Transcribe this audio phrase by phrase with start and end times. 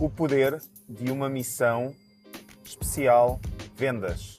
[0.00, 1.92] o poder de uma missão
[2.64, 3.40] especial
[3.74, 4.38] Vendas.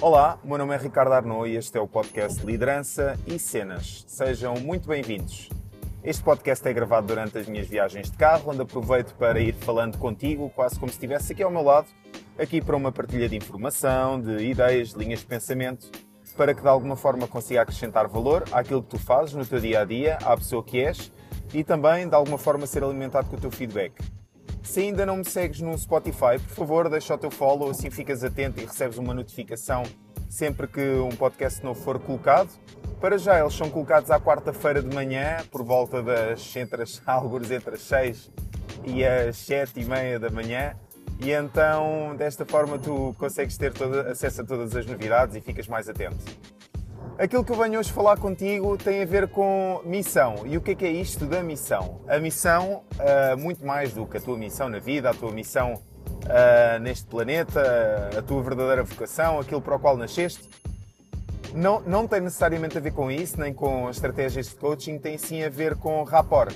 [0.00, 4.04] Olá, meu nome é Ricardo Arnaud e este é o podcast Liderança e Cenas.
[4.06, 5.48] Sejam muito bem-vindos.
[6.04, 9.98] Este podcast é gravado durante as minhas viagens de carro, onde aproveito para ir falando
[9.98, 11.88] contigo, quase como se estivesse aqui ao meu lado,
[12.38, 15.90] aqui para uma partilha de informação, de ideias, de linhas de pensamento,
[16.36, 19.80] para que de alguma forma consiga acrescentar valor àquilo que tu fazes no teu dia
[19.80, 21.12] a dia, à pessoa que és
[21.52, 23.92] e também de alguma forma ser alimentado com o teu feedback.
[24.62, 28.24] Se ainda não me segues no Spotify, por favor, deixa o teu follow, assim ficas
[28.24, 29.82] atento e recebes uma notificação
[30.32, 32.48] sempre que um podcast novo for colocado.
[32.98, 37.50] Para já, eles são colocados à quarta-feira de manhã, por volta das entre as, alguns
[37.50, 38.30] entre as 6
[38.86, 40.74] e as 7 e meia da manhã.
[41.20, 45.68] E então, desta forma, tu consegues ter todo, acesso a todas as novidades e ficas
[45.68, 46.16] mais atento.
[47.18, 50.46] Aquilo que eu venho hoje falar contigo tem a ver com missão.
[50.46, 52.00] E o que é, que é isto da missão?
[52.08, 55.74] A missão, uh, muito mais do que a tua missão na vida, a tua missão
[55.74, 60.48] uh, neste planeta, a tua verdadeira vocação, aquilo para o qual nasceste,
[61.54, 65.44] não, não tem necessariamente a ver com isso, nem com estratégias de coaching, tem sim
[65.44, 66.52] a ver com rapport.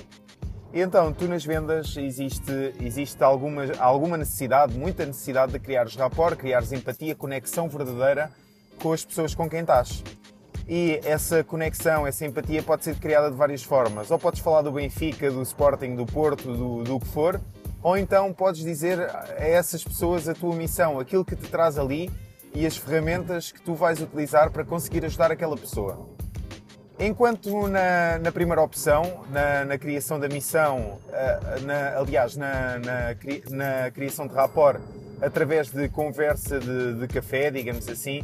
[0.73, 6.71] Então, tu nas vendas existe, existe alguma, alguma necessidade, muita necessidade de criares rapport, criares
[6.71, 8.31] empatia, conexão verdadeira
[8.81, 10.03] com as pessoas com quem estás.
[10.67, 14.11] E essa conexão, essa empatia pode ser criada de várias formas.
[14.11, 17.39] Ou podes falar do Benfica, do Sporting, do Porto, do, do que for,
[17.81, 22.11] ou então podes dizer a essas pessoas a tua missão, aquilo que te traz ali
[22.53, 26.09] e as ferramentas que tu vais utilizar para conseguir ajudar aquela pessoa.
[26.99, 34.27] Enquanto na, na primeira opção, na, na, criação da missão, eh, na, aliás, na, criação
[34.27, 34.81] de rapport,
[35.21, 38.23] através de conversa de, de café, digamos assim,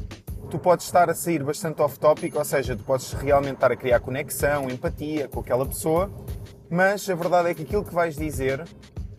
[0.53, 3.99] tu podes estar a sair bastante off-topic, ou seja, tu podes realmente estar a criar
[3.99, 6.13] conexão, empatia com aquela pessoa,
[6.69, 8.63] mas a verdade é que aquilo que vais dizer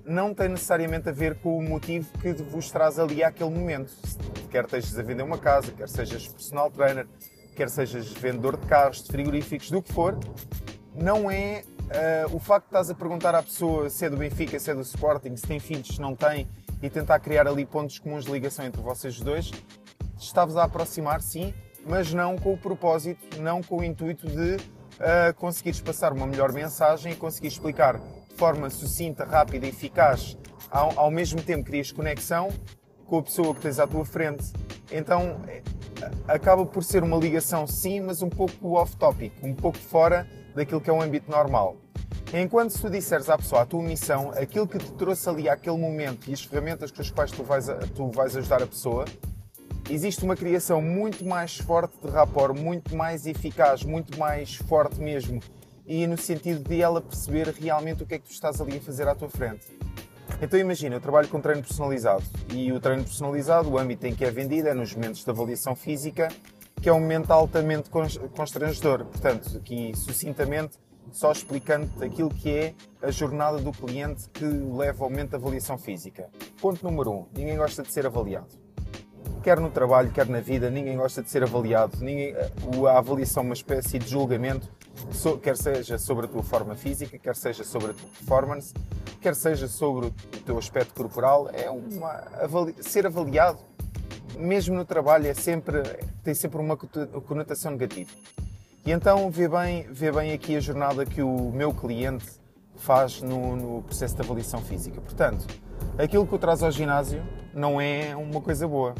[0.04, 3.92] não tem necessariamente a ver com o motivo que vos traz ali àquele momento.
[4.48, 7.08] Quer estejas a vender uma casa, quer sejas personal trainer,
[7.56, 10.16] quer sejas vendedor de carros, de frigoríficos, do que for,
[10.94, 11.64] não é
[12.30, 14.74] uh, o facto de estás a perguntar à pessoa se é do Benfica, se é
[14.74, 16.46] do Sporting, se tem filhos, se não tem,
[16.80, 19.50] e tentar criar ali pontos comuns de ligação entre vocês dois,
[20.18, 21.54] estavas a aproximar, sim,
[21.86, 26.52] mas não com o propósito, não com o intuito de uh, conseguires passar uma melhor
[26.52, 30.36] mensagem e conseguir explicar de forma sucinta, rápida e eficaz,
[30.70, 32.48] ao, ao mesmo tempo crias conexão
[33.06, 34.52] com a pessoa que tens à tua frente.
[34.90, 35.62] Então eh,
[36.26, 40.90] acaba por ser uma ligação, sim, mas um pouco off-topic, um pouco fora daquilo que
[40.90, 41.76] é o âmbito normal.
[42.32, 45.78] Enquanto se tu disseres à pessoa a tua missão, aquilo que te trouxe ali àquele
[45.78, 49.04] momento e as ferramentas com as quais tu vais, tu vais ajudar a pessoa,
[49.90, 55.40] existe uma criação muito mais forte de rapport, muito mais eficaz, muito mais forte mesmo,
[55.86, 58.80] e no sentido de ela perceber realmente o que é que tu estás ali a
[58.80, 59.66] fazer à tua frente.
[60.40, 64.24] Então imagina, eu trabalho com treino personalizado e o treino personalizado, o âmbito em que
[64.24, 66.28] é vendido é nos momentos de avaliação física,
[66.80, 67.88] que é um momento altamente
[68.34, 69.04] constrangedor.
[69.04, 70.78] Portanto, aqui sucintamente,
[71.12, 75.78] só explicando aquilo que é a jornada do cliente que leva ao momento de avaliação
[75.78, 76.28] física.
[76.60, 77.14] Ponto número 1.
[77.14, 78.63] Um, ninguém gosta de ser avaliado
[79.44, 81.98] quer no trabalho, quer na vida, ninguém gosta de ser avaliado.
[82.00, 82.34] Ninguém,
[82.88, 84.66] a avaliação é uma espécie de julgamento,
[85.42, 88.72] quer seja sobre a tua forma física, quer seja sobre a tua performance,
[89.20, 90.10] quer seja sobre o
[90.46, 91.50] teu aspecto corporal.
[91.52, 92.10] É uma,
[92.40, 93.58] avali, ser avaliado,
[94.38, 95.82] mesmo no trabalho, é sempre,
[96.22, 98.10] tem sempre uma conotação negativa.
[98.86, 102.24] E então vê bem, vê bem aqui a jornada que o meu cliente
[102.76, 105.02] faz no, no processo de avaliação física.
[105.02, 105.46] Portanto,
[105.98, 107.22] aquilo que o traz ao ginásio
[107.52, 108.94] não é uma coisa boa.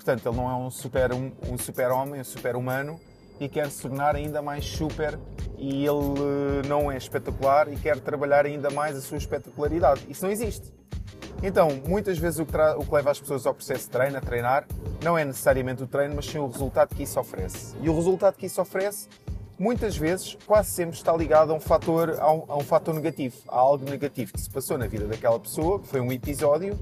[0.00, 2.98] Portanto, ele não é um super, um, um super homem, um super humano
[3.38, 5.18] e quer se tornar ainda mais super
[5.58, 10.06] e ele não é espetacular e quer trabalhar ainda mais a sua espetacularidade.
[10.08, 10.72] Isso não existe.
[11.42, 14.22] Então, muitas vezes o que, o que, leva as pessoas ao processo de treino, a
[14.22, 14.66] treinar,
[15.04, 17.76] não é necessariamente o treino, mas sim o resultado que isso oferece.
[17.82, 19.06] E o resultado que isso oferece,
[19.58, 23.36] muitas vezes, quase sempre está ligado a um fator, a um, a um fator negativo,
[23.48, 26.78] a algo negativo que se passou na vida daquela pessoa, que foi um episódio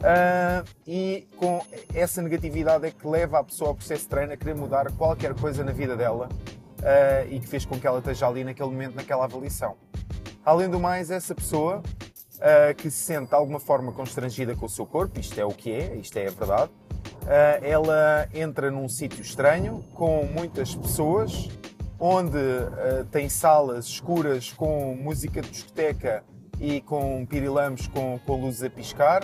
[0.00, 1.62] Uh, e com
[1.94, 5.34] essa negatividade é que leva a pessoa ao processo de treino a querer mudar qualquer
[5.34, 6.26] coisa na vida dela
[6.78, 9.76] uh, e que fez com que ela esteja ali naquele momento, naquela avaliação.
[10.42, 11.82] Além do mais, essa pessoa
[12.36, 15.50] uh, que se sente de alguma forma constrangida com o seu corpo, isto é o
[15.50, 16.70] que é, isto é a verdade,
[17.62, 21.48] ela entra num sítio estranho com muitas pessoas,
[21.98, 22.38] onde
[23.12, 26.24] tem salas escuras com música de discoteca
[26.58, 29.22] e com pirilampos com, com luzes a piscar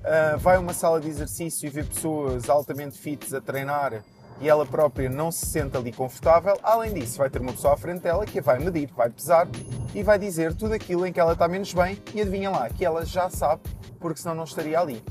[0.00, 4.02] uh, vai a uma sala de exercício e vê pessoas altamente fits a treinar
[4.40, 7.76] e ela própria não se sente ali confortável, além disso, vai ter uma pessoa à
[7.76, 9.46] frente dela que a vai medir, vai pesar
[9.94, 12.84] e vai dizer tudo aquilo em que ela está menos bem e adivinha lá, que
[12.84, 13.62] ela já sabe,
[13.98, 15.02] porque senão não estaria ali.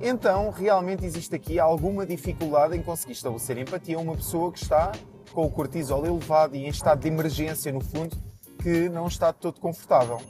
[0.00, 4.90] Então, realmente existe aqui alguma dificuldade em conseguir estabelecer empatia a uma pessoa que está
[5.32, 8.16] com o cortisol elevado e em estado de emergência, no fundo,
[8.60, 10.20] que não está todo confortável.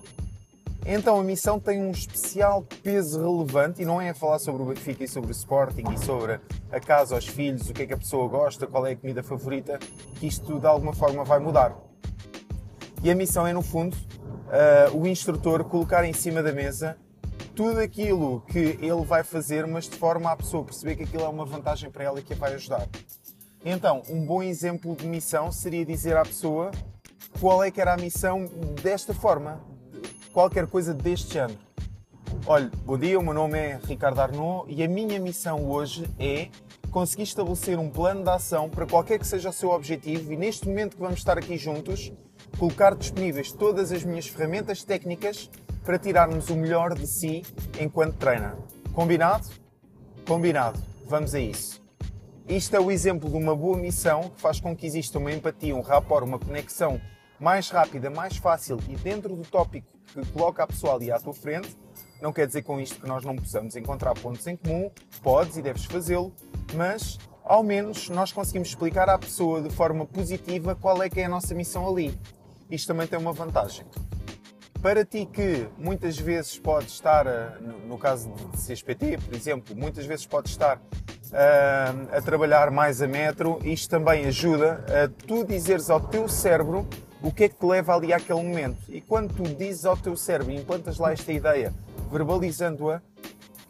[0.84, 5.05] Então a missão tem um especial peso relevante e não é falar sobre o Benfica
[5.05, 6.40] e sobre o Sporting e sobre
[6.73, 9.23] a casa, os filhos, o que é que a pessoa gosta, qual é a comida
[9.23, 9.79] favorita,
[10.17, 11.76] que isto de alguma forma vai mudar.
[13.02, 16.96] E a missão é, no fundo, uh, o instrutor colocar em cima da mesa
[17.55, 21.29] tudo aquilo que ele vai fazer, mas de forma a pessoa perceber que aquilo é
[21.29, 22.88] uma vantagem para ela e que a vai ajudar.
[23.64, 26.70] Então, um bom exemplo de missão seria dizer à pessoa
[27.40, 28.46] qual é que era a missão
[28.82, 29.61] desta forma,
[30.32, 31.58] qualquer coisa deste género.
[32.46, 36.49] Olha, bom dia, o meu nome é Ricardo Arnaud e a minha missão hoje é
[36.90, 40.67] conseguir estabelecer um plano de ação para qualquer que seja o seu objetivo e neste
[40.67, 42.12] momento que vamos estar aqui juntos,
[42.58, 45.49] colocar disponíveis todas as minhas ferramentas técnicas
[45.84, 47.43] para tirarmos o melhor de si
[47.79, 48.56] enquanto treina.
[48.93, 49.49] Combinado?
[50.26, 50.79] Combinado.
[51.06, 51.82] Vamos a isso.
[52.49, 55.76] Isto é o exemplo de uma boa missão que faz com que exista uma empatia,
[55.76, 57.00] um rapport, uma conexão
[57.43, 61.35] mais rápida, mais fácil e dentro do tópico que coloca a pessoa ali à tua
[61.35, 61.77] frente.
[62.21, 64.89] Não quer dizer com isto que nós não possamos encontrar pontos em comum,
[65.21, 66.33] podes e deves fazê-lo,
[66.75, 71.25] mas ao menos nós conseguimos explicar à pessoa de forma positiva qual é que é
[71.25, 72.17] a nossa missão ali.
[72.71, 73.85] Isto também tem uma vantagem.
[74.81, 80.06] Para ti que muitas vezes pode estar, eh, no caso de CSPT, por exemplo, muitas
[80.06, 85.89] vezes pode estar uh, a trabalhar mais a metro, isto também ajuda a tu dizeres
[85.89, 86.87] ao teu cérebro
[87.22, 88.78] o que é que te leva ali àquele momento.
[88.88, 91.72] E quando tu dizes ao teu cérebro e implantas lá esta ideia,
[92.10, 93.00] verbalizando-a,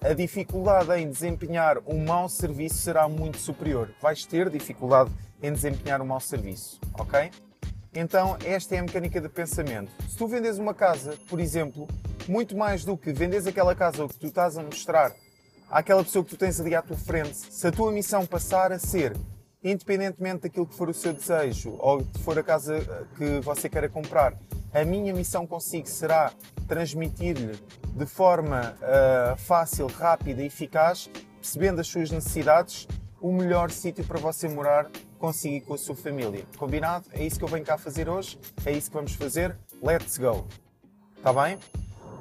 [0.00, 3.90] a dificuldade em desempenhar um mau serviço será muito superior.
[4.00, 5.10] Vais ter dificuldade
[5.42, 7.30] em desempenhar um mau serviço, ok?
[7.94, 9.92] Então, esta é a mecânica de pensamento.
[10.08, 11.86] Se tu vendes uma casa, por exemplo,
[12.26, 15.12] muito mais do que vendes aquela casa que tu estás a mostrar
[15.70, 18.78] àquela pessoa que tu tens ali à tua frente, se a tua missão passar a
[18.78, 19.14] ser
[19.62, 23.88] independentemente daquilo que for o seu desejo ou que for a casa que você queira
[23.88, 24.34] comprar,
[24.72, 26.32] a minha missão consigo será
[26.66, 27.58] transmitir-lhe
[27.94, 32.88] de forma uh, fácil, rápida e eficaz, percebendo as suas necessidades,
[33.20, 36.44] o melhor sítio para você morar consigo e com a sua família.
[36.56, 37.06] Combinado?
[37.12, 39.56] É isso que eu venho cá fazer hoje, é isso que vamos fazer.
[39.82, 40.46] Let's go!
[41.16, 41.58] Está bem?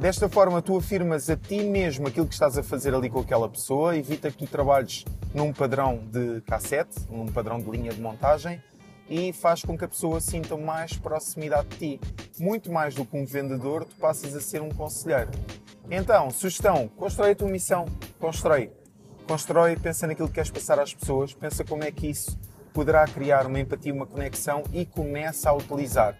[0.01, 3.47] Desta forma, tu afirmas a ti mesmo aquilo que estás a fazer ali com aquela
[3.47, 8.59] pessoa, evita que tu trabalhes num padrão de cassete, num padrão de linha de montagem
[9.07, 12.01] e faz com que a pessoa sinta mais proximidade de ti.
[12.39, 15.29] Muito mais do que um vendedor, tu passas a ser um conselheiro.
[15.87, 17.85] Então, sugestão: constrói a tua missão.
[18.19, 18.71] Constrói.
[19.27, 22.39] Constrói, pensa naquilo que queres passar às pessoas, pensa como é que isso
[22.73, 26.17] poderá criar uma empatia, uma conexão e começa a utilizar.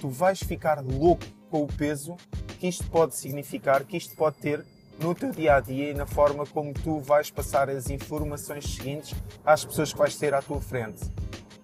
[0.00, 2.16] Tu vais ficar louco com o peso
[2.60, 4.62] que isto pode significar, que isto pode ter
[5.00, 9.14] no teu dia a dia e na forma como tu vais passar as informações seguintes
[9.46, 11.10] às pessoas que vais ter à tua frente.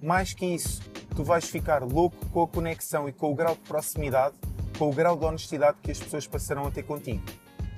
[0.00, 0.80] Mais que isso,
[1.14, 4.34] tu vais ficar louco com a conexão e com o grau de proximidade,
[4.78, 7.22] com o grau de honestidade que as pessoas passarão a ter contigo.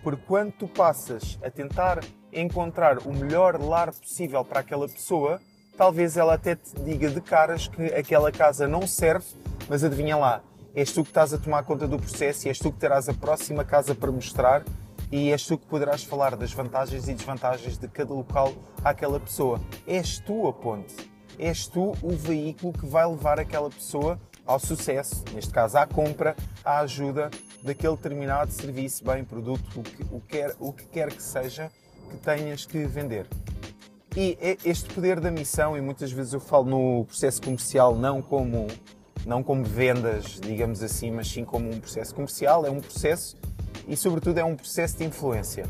[0.01, 5.41] Porque quando tu passas a tentar encontrar o melhor lar possível para aquela pessoa,
[5.77, 9.27] talvez ela até te diga de caras que aquela casa não serve,
[9.69, 10.41] mas adivinha lá,
[10.75, 13.15] és tu que estás a tomar conta do processo e és tu que terás a
[13.15, 14.65] próxima casa para mostrar
[15.11, 18.53] e és tu que poderás falar das vantagens e desvantagens de cada local
[18.85, 19.61] àquela pessoa.
[19.87, 20.95] És tu a ponte.
[21.39, 26.35] És tu o veículo que vai levar aquela pessoa ao sucesso, neste caso à compra,
[26.65, 27.31] à ajuda
[27.63, 31.71] daquele determinado serviço, bem, produto, o que, o, quer, o que quer que seja
[32.11, 33.27] que tenhas que vender.
[34.17, 38.23] E é este poder da missão, e muitas vezes eu falo no processo comercial não
[38.23, 38.67] como
[39.29, 42.65] não como vendas, digamos assim, mas sim como um processo comercial.
[42.65, 43.37] É um processo
[43.87, 45.67] e, sobretudo, é um processo de influência.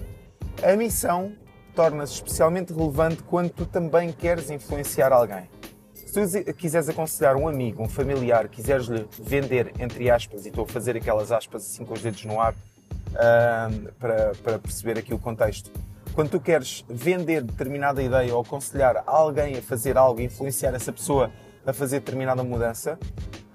[0.62, 1.32] A missão
[1.74, 5.50] torna-se especialmente relevante quando tu também queres influenciar alguém.
[5.92, 10.68] Se tu quiseres aconselhar um amigo, um familiar, quiseres-lhe vender, entre aspas, e estou a
[10.68, 15.18] fazer aquelas aspas assim com os dedos no ar uh, para, para perceber aqui o
[15.18, 15.70] contexto,
[16.14, 21.30] quando tu queres vender determinada ideia ou aconselhar alguém a fazer algo, influenciar essa pessoa
[21.66, 22.98] a fazer determinada mudança,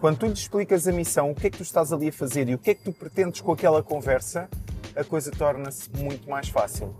[0.03, 2.49] quando tu lhe explicas a missão, o que é que tu estás ali a fazer
[2.49, 4.49] e o que é que tu pretendes com aquela conversa,
[4.93, 6.93] a coisa torna-se muito mais fácil.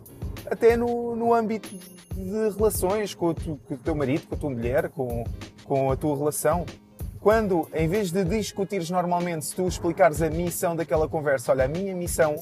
[0.50, 1.68] Até no, no âmbito
[2.16, 2.24] de
[2.56, 5.26] relações com o, tu, com o, teu marido, com a tua mulher, com,
[5.66, 6.66] com a tua relação.
[7.20, 11.68] Quando, em vez de discutires normalmente, se tu explicares a missão daquela conversa, olha, a
[11.68, 12.38] minha missão,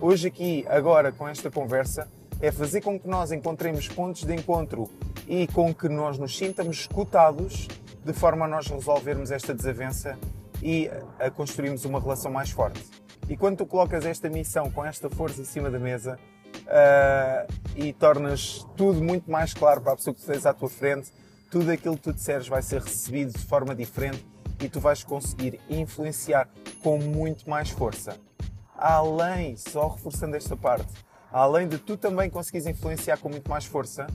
[0.00, 2.06] hoje aqui, agora, com esta conversa,
[2.40, 4.88] é fazer com que nós encontremos pontos de encontro
[5.26, 7.66] e com que nós nos sintamos escutados
[8.04, 10.18] de forma a nós resolvermos esta desavença
[10.62, 12.82] e a construirmos uma relação mais forte.
[13.28, 16.18] E quando tu colocas esta missão com esta força em cima da mesa
[16.62, 20.68] uh, e tornas tudo muito mais claro para a pessoa que tu tens à tua
[20.68, 21.10] frente,
[21.50, 24.24] tudo aquilo que tu disseres vai ser recebido de forma diferente
[24.60, 26.48] e tu vais conseguir influenciar
[26.82, 28.18] com muito mais força.
[28.76, 30.92] Além, só reforçando esta parte,
[31.32, 34.06] além de tu também conseguires influenciar com muito mais força,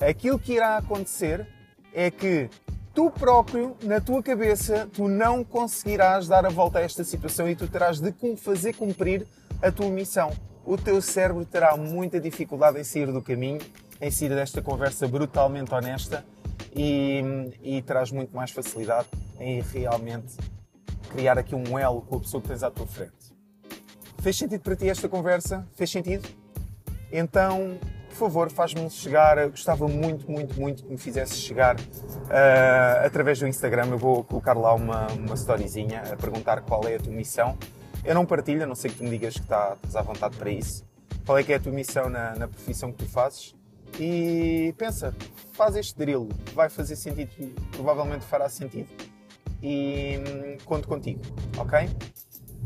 [0.00, 1.46] aquilo que irá acontecer
[1.94, 2.50] é que
[2.98, 7.54] tu próprio, na tua cabeça, tu não conseguirás dar a volta a esta situação e
[7.54, 9.24] tu terás de fazer cumprir
[9.62, 10.32] a tua missão.
[10.64, 13.60] O teu cérebro terá muita dificuldade em sair do caminho,
[14.00, 16.26] em sair desta conversa brutalmente honesta
[16.74, 17.22] e,
[17.62, 19.06] e terás muito mais facilidade
[19.38, 20.36] em realmente
[21.08, 23.32] criar aqui um elo com a pessoa que tens à tua frente.
[24.20, 25.64] Fez sentido para ti esta conversa?
[25.76, 26.28] Fez sentido?
[27.12, 27.78] Então
[28.18, 29.48] favor, faz-me chegar.
[29.48, 33.86] Gostava muito, muito, muito que me fizesse chegar uh, através do Instagram.
[33.90, 37.56] Eu vou colocar lá uma, uma storyzinha a perguntar qual é a tua missão.
[38.04, 40.36] Eu não partilho, a não sei que tu me digas que tá, estás à vontade
[40.36, 40.84] para isso.
[41.24, 43.54] Qual é que é a tua missão na, na profissão que tu fazes?
[43.98, 45.14] E pensa,
[45.52, 47.30] faz este drill, vai fazer sentido,
[47.72, 48.88] provavelmente fará sentido.
[49.62, 51.20] E hum, conto contigo,
[51.56, 51.88] ok?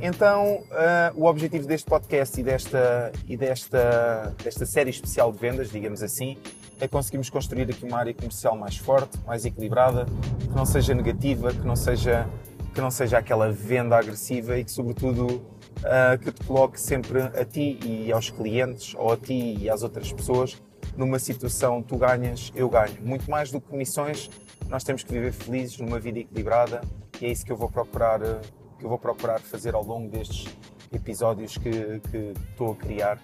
[0.01, 5.71] Então, uh, o objetivo deste podcast e, desta, e desta, desta série especial de vendas,
[5.71, 6.37] digamos assim,
[6.81, 10.07] é conseguirmos construir aqui uma área comercial mais forte, mais equilibrada,
[10.41, 12.27] que não seja negativa, que não seja,
[12.75, 17.45] que não seja aquela venda agressiva e que, sobretudo, uh, que te coloque sempre a
[17.45, 20.61] ti e aos clientes, ou a ti e às outras pessoas,
[20.97, 23.01] numa situação tu ganhas, eu ganho.
[23.03, 24.29] Muito mais do que comissões,
[24.69, 26.81] nós temos que viver felizes numa vida equilibrada
[27.21, 28.41] e é isso que eu vou procurar uh,
[28.83, 30.53] que eu vou procurar fazer ao longo destes
[30.93, 33.19] episódios que, que estou a criar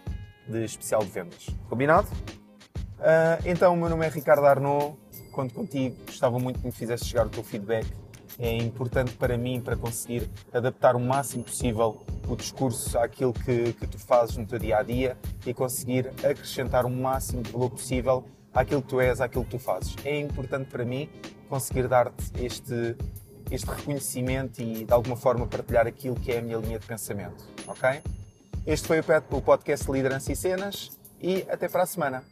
[0.47, 1.49] de especial de vendas.
[1.69, 2.07] Combinado?
[2.99, 4.97] Uh, então, o meu nome é Ricardo Arnaud,
[5.33, 7.87] conto contigo, gostava muito que me fizesse chegar o teu feedback.
[8.38, 13.87] É importante para mim para conseguir adaptar o máximo possível o discurso àquilo que, que
[13.87, 18.25] tu fazes no teu dia a dia e conseguir acrescentar o máximo de valor possível
[18.55, 19.97] àquilo que tu és, àquilo que tu fazes.
[20.05, 21.09] É importante para mim
[21.49, 22.97] conseguir dar-te este
[23.50, 27.45] este reconhecimento e de alguma forma partilhar aquilo que é a minha linha de pensamento,
[27.67, 28.00] ok?
[28.67, 32.23] Este foi o podcast Liderança e Cenas e até para a semana.